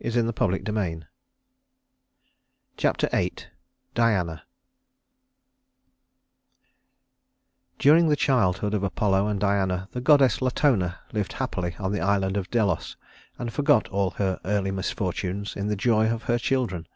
[Illustration: 0.00 0.66
Niobe] 0.74 1.04
Chapter 2.76 3.08
VIII 3.10 3.32
Diana 3.94 4.44
I 6.52 7.78
During 7.78 8.08
the 8.10 8.14
childhood 8.14 8.74
of 8.74 8.82
Apollo 8.82 9.28
and 9.28 9.40
Diana 9.40 9.88
the 9.92 10.02
goddess 10.02 10.42
Latona 10.42 10.98
lived 11.14 11.32
happily 11.32 11.74
on 11.78 11.92
the 11.92 12.02
island 12.02 12.36
of 12.36 12.50
Delos, 12.50 12.96
and 13.38 13.50
forgot 13.50 13.88
all 13.88 14.10
her 14.10 14.38
early 14.44 14.70
misfortunes 14.72 15.56
in 15.56 15.68
the 15.68 15.74
joy 15.76 16.10
of 16.10 16.24
her 16.24 16.36
children. 16.36 16.86